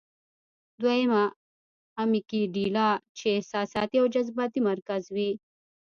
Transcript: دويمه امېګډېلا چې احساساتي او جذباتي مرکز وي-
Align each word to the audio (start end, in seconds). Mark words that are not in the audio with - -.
دويمه 0.81 1.23
امېګډېلا 2.01 2.89
چې 3.17 3.25
احساساتي 3.37 3.95
او 4.01 4.05
جذباتي 4.15 4.59
مرکز 4.69 5.03
وي- 5.15 5.29